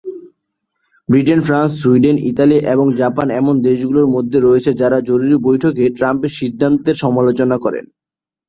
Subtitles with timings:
[1.09, 6.95] Britain, France, Sweden, Italy এবং Japan এমন দেশগুলোর মধ্যে রয়েছে যারা জরুরি বৈঠকে ট্রাম্পের সিদ্ধান্তের
[7.03, 7.79] সমালোচনা করে।